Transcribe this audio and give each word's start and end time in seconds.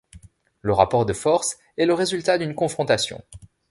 Le 0.61 0.73
rapport 0.73 1.05
de 1.05 1.13
forces 1.13 1.59
est 1.77 1.85
le 1.85 1.93
résultat 1.93 2.39
d'une 2.39 2.55
confrontation. 2.55 3.21